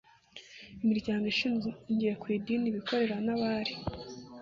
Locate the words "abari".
3.33-3.73